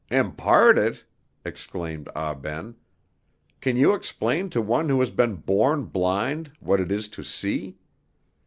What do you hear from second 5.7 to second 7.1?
blind what it is